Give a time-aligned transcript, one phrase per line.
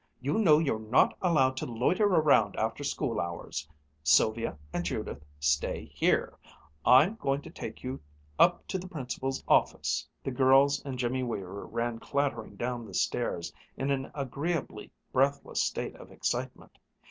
[0.19, 3.69] "You know you're not allowed to loiter around after school hours.
[4.03, 6.35] Sylvia and Judith, stay here.
[6.83, 8.01] I'm going to take you
[8.39, 13.53] up to the Principal's office." The girls and Jimmy Weaver ran clattering down the stairs,
[13.77, 16.79] in an agreeably breathless state of excitement.